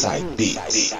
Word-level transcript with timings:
Inside 0.00 0.26
Beats. 0.34 0.96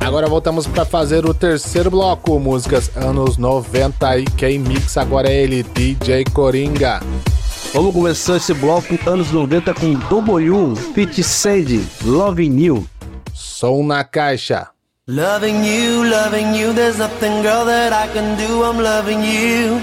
Agora 0.00 0.26
voltamos 0.28 0.66
para 0.66 0.84
fazer 0.84 1.24
o 1.24 1.32
terceiro 1.32 1.90
bloco, 1.90 2.38
músicas 2.38 2.94
anos 2.94 3.38
90 3.38 4.18
e 4.18 4.24
quem 4.26 4.58
mixa 4.58 5.00
agora 5.00 5.30
é 5.30 5.44
ele, 5.44 5.62
DJ 5.62 6.24
Coringa. 6.24 7.00
Vamos 7.72 7.94
começar 7.94 8.36
esse 8.36 8.52
bloco 8.52 8.98
anos 9.08 9.32
90 9.32 9.72
com 9.72 9.94
W, 9.94 10.76
Fit 10.94 11.22
Sandy, 11.22 11.82
Loving 12.04 12.60
You. 12.62 12.86
Som 13.32 13.86
na 13.86 14.04
caixa. 14.04 14.68
Loving 15.08 15.64
you, 15.64 16.04
loving 16.04 16.54
you, 16.54 16.74
there's 16.74 16.98
nothing, 16.98 17.40
girl, 17.40 17.64
that 17.64 17.94
I 17.94 18.12
can 18.12 18.36
do. 18.36 18.62
I'm 18.62 18.78
loving 18.78 19.22
you. 19.22 19.80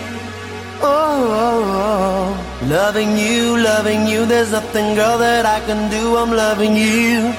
Oh, 0.84 0.86
oh, 0.86 2.38
oh, 2.38 2.47
loving 2.70 3.18
you, 3.18 3.58
loving 3.58 4.08
you, 4.08 4.26
there's 4.26 4.52
nothing, 4.52 4.96
girl, 4.96 5.18
that 5.18 5.46
I 5.46 5.60
can 5.66 5.90
do. 5.90 6.18
I'm 6.18 6.32
loving 6.32 6.76
you. 6.76 7.34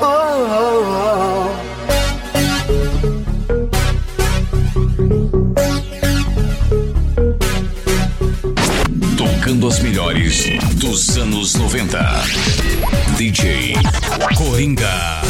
Oh, 0.00 0.46
oh, 0.60 0.84
oh. 0.86 1.70
Tocando 9.16 9.68
as 9.68 9.80
melhores 9.80 10.44
dos 10.76 11.16
anos 11.18 11.54
90. 11.54 11.98
DJ 13.16 13.74
Coringa. 14.36 15.20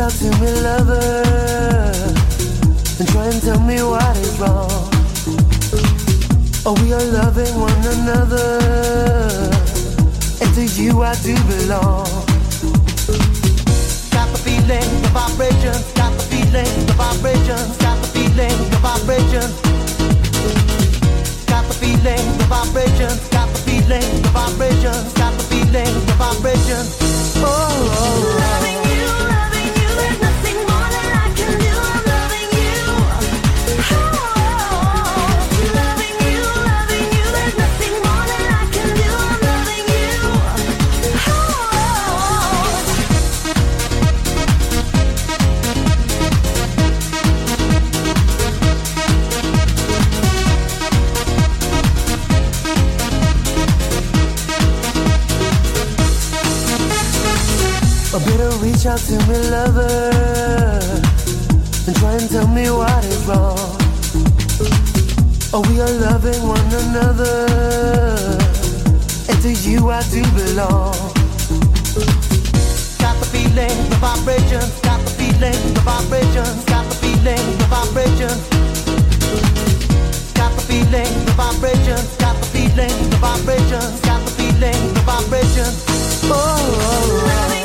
Out 0.00 0.12
to 0.12 0.30
me, 0.40 0.50
lover, 0.62 1.22
and 2.98 3.08
try 3.08 3.26
and 3.26 3.42
tell 3.42 3.60
me 3.60 3.82
what 3.82 4.16
is 4.16 4.38
wrong. 4.40 4.88
Oh, 6.64 6.74
we 6.82 6.92
are 6.94 7.04
loving 7.12 7.52
one 7.60 7.82
another, 7.84 8.60
and 10.40 10.50
to 10.54 10.64
you 10.80 11.02
I 11.02 11.14
do 11.20 11.34
belong. 11.52 12.08
Got 14.16 14.28
the 14.32 14.40
feeling, 14.40 14.88
the 15.04 15.10
vibrations, 15.12 15.92
got 15.92 16.12
the 16.16 16.24
feeling, 16.32 16.72
the 16.86 16.94
vibrations, 16.96 17.76
got 17.76 18.00
the 18.00 18.08
feeling, 18.08 18.56
the 18.72 18.78
vibrations. 18.80 19.54
Got 21.44 21.68
the 21.68 21.74
feeling, 21.74 22.24
the 22.38 22.46
vibrations, 22.48 23.28
got 23.28 23.48
the 23.52 23.60
feeling, 23.68 24.22
the 24.22 24.30
vibrations, 24.32 25.12
got 25.12 25.32
the 25.36 25.44
feeling, 25.44 25.94
the 26.06 26.14
vibrations. 26.16 27.09
Me 62.54 62.70
what 62.70 63.04
is 63.04 63.24
wrong. 63.26 63.56
Oh, 65.52 65.62
we 65.68 65.80
are 65.80 65.90
loving 65.90 66.42
one 66.46 66.70
another, 66.84 67.46
and 69.28 69.38
to 69.42 69.52
you 69.52 69.90
I 69.90 70.02
do 70.10 70.22
belong. 70.34 70.94
Got 72.98 73.16
the 73.20 73.28
feeling, 73.30 73.76
the 73.90 73.98
vibrations, 74.00 74.80
got 74.80 75.00
the 75.04 75.10
feeling, 75.18 75.60
the 75.74 75.80
vibrations, 75.80 76.64
got 76.64 76.86
the 76.88 76.94
feeling, 77.02 77.46
the 77.58 77.66
vibrations. 77.70 78.42
Got 80.34 80.52
the 80.56 80.62
feeling, 80.62 81.12
the 81.26 81.32
vibrations, 81.32 82.16
got 82.16 82.36
the 82.40 82.46
feeling, 82.46 83.10
the 83.10 83.16
vibrations, 83.16 84.00
got 84.00 84.20
the 84.24 84.30
feeling, 84.32 84.94
the 84.94 85.00
vibrations. 85.00 85.84
Oh, 86.24 86.34
oh, 86.34 87.54
oh. 87.54 87.59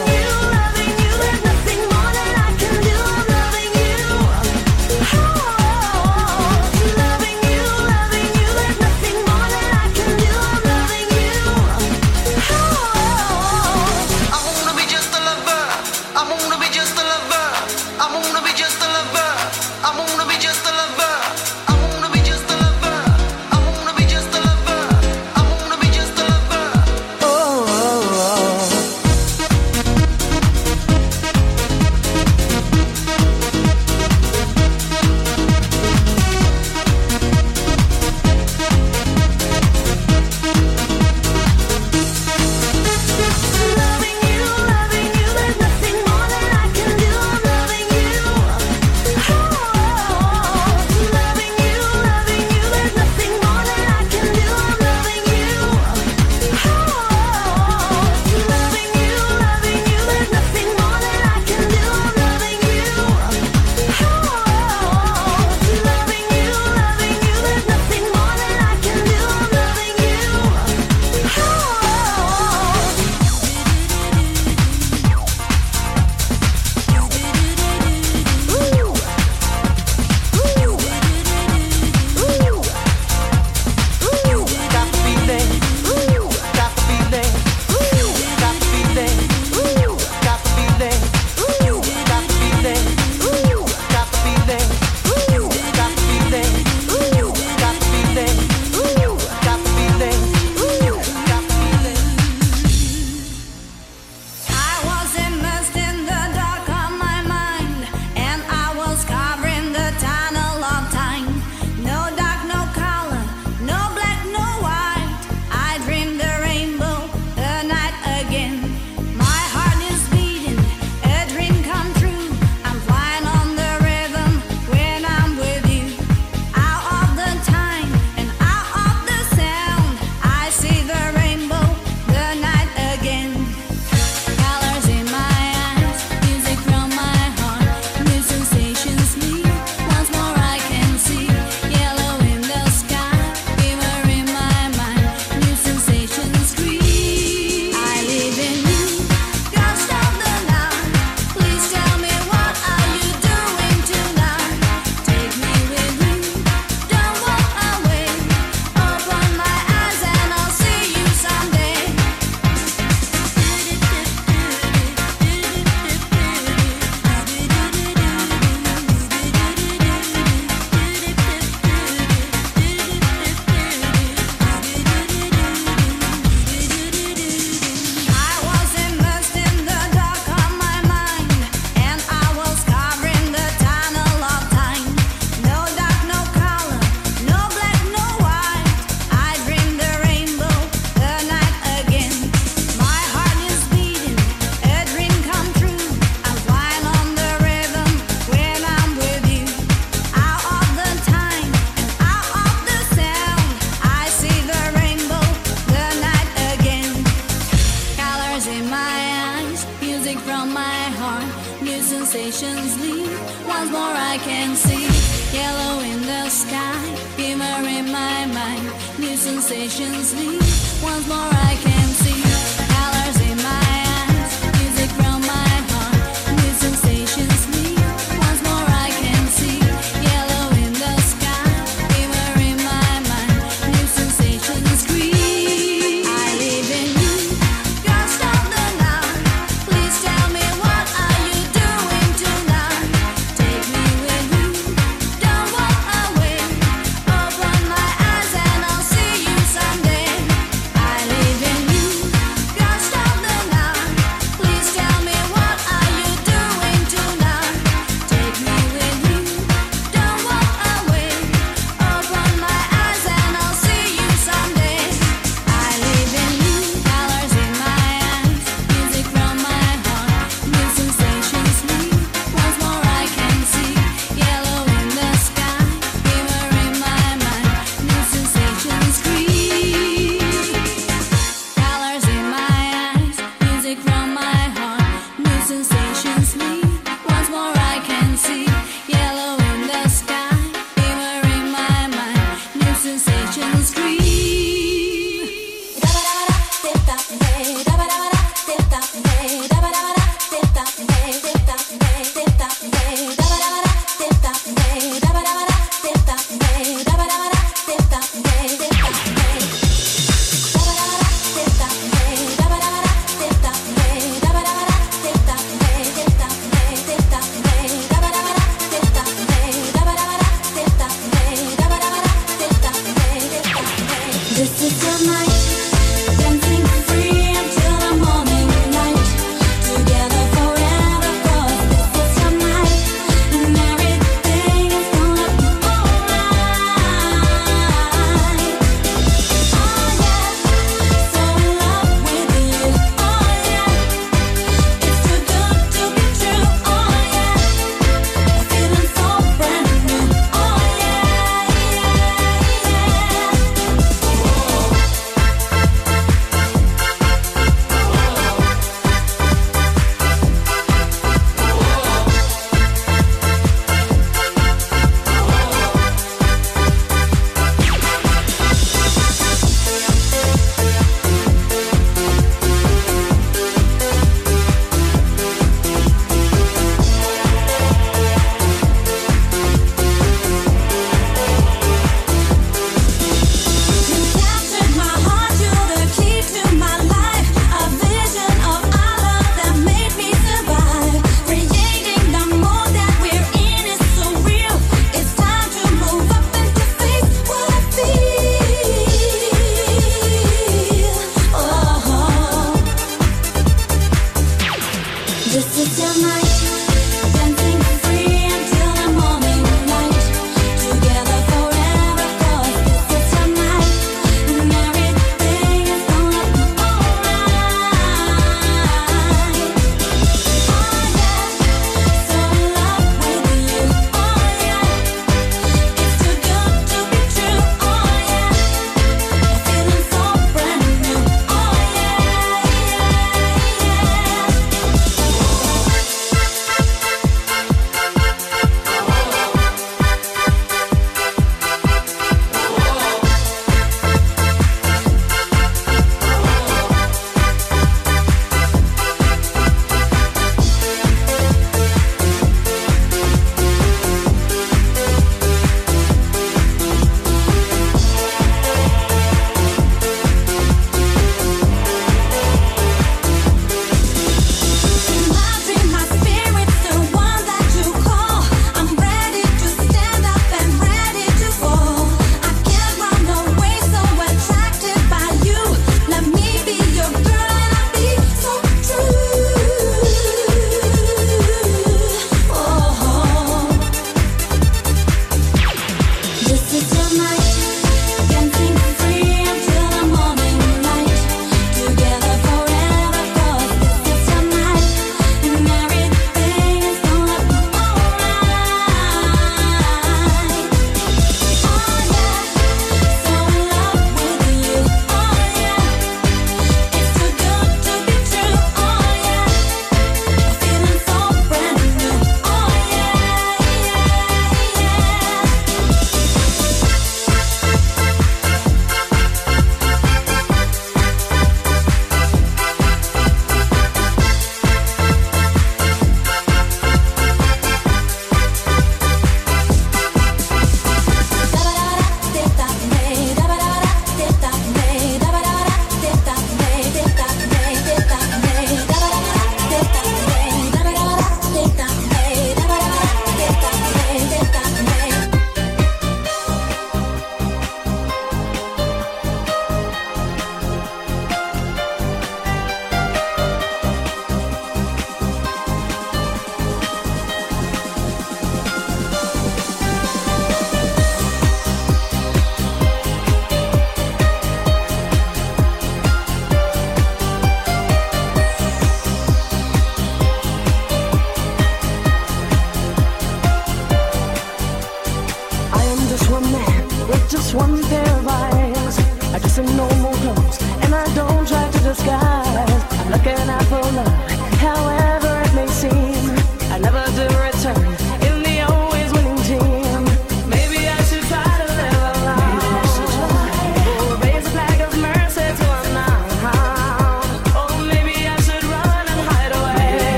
sensations 212.16 212.79
leave. 212.79 213.46
Once 213.46 213.70
more 213.72 213.94
I 214.12 214.17
can 214.23 214.56
see 214.56 214.88
yellow 215.35 215.82
in 215.82 216.02
the 216.02 216.29
sky, 216.29 216.79
glimmer 217.17 217.67
in 217.67 217.91
my 217.91 218.26
mind. 218.28 218.72
New 218.97 219.17
sensations 219.17 220.16
leave. 220.16 220.41
Once 220.82 221.08
more 221.09 221.17
I 221.17 221.58
can. 221.62 221.84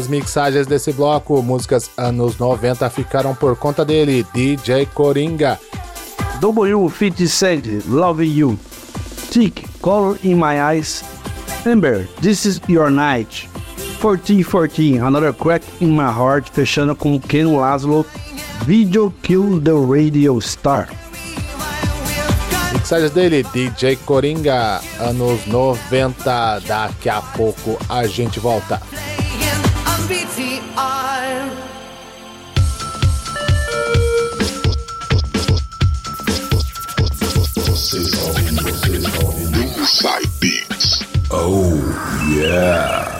As 0.00 0.08
mixagens 0.08 0.66
desse 0.66 0.94
bloco, 0.94 1.42
músicas 1.42 1.90
anos 1.94 2.38
90, 2.38 2.88
ficaram 2.88 3.34
por 3.34 3.54
conta 3.54 3.84
dele, 3.84 4.26
DJ 4.32 4.86
Coringa. 4.86 5.60
W 6.40 6.88
Fit 6.88 7.28
Sandy, 7.28 7.82
Loving 7.86 8.32
You. 8.32 8.58
Tick, 9.30 9.68
Color 9.82 10.16
in 10.24 10.36
My 10.36 10.58
Eyes. 10.58 11.04
Amber, 11.66 12.08
This 12.22 12.46
Is 12.46 12.62
Your 12.66 12.88
Night. 12.88 13.46
1414, 14.00 15.00
Another 15.00 15.34
Crack 15.34 15.66
in 15.82 15.88
My 15.88 16.10
Heart, 16.10 16.50
fechando 16.50 16.96
com 16.96 17.20
Ken 17.20 17.54
Laszlo. 17.54 18.06
Video 18.64 19.12
Kill 19.22 19.60
the 19.60 19.72
Radio 19.72 20.40
Star. 20.40 20.88
Mixagens 22.72 23.12
dele, 23.12 23.42
DJ 23.52 23.96
Coringa, 24.06 24.80
anos 24.98 25.44
90. 25.46 26.60
Daqui 26.60 27.10
a 27.10 27.20
pouco 27.20 27.78
a 27.86 28.06
gente 28.06 28.40
volta. 28.40 28.80
Yeah. 42.40 43.19